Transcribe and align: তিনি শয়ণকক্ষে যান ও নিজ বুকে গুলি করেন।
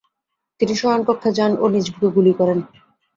তিনি 0.61 0.73
শয়ণকক্ষে 0.75 1.29
যান 1.37 1.51
ও 1.57 1.65
নিজ 1.73 1.85
বুকে 1.93 2.09
গুলি 2.15 2.33
করেন। 2.39 2.59